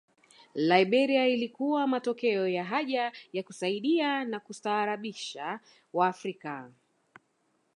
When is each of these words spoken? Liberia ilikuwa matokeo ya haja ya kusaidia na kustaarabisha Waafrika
Liberia 0.55 1.25
ilikuwa 1.27 1.87
matokeo 1.87 2.47
ya 2.47 2.63
haja 2.63 3.11
ya 3.33 3.43
kusaidia 3.43 4.25
na 4.25 4.39
kustaarabisha 4.39 5.59
Waafrika 5.93 6.71